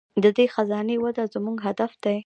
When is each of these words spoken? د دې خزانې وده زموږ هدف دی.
د 0.23 0.25
دې 0.37 0.45
خزانې 0.53 0.95
وده 1.03 1.23
زموږ 1.33 1.57
هدف 1.67 1.91
دی. 2.03 2.17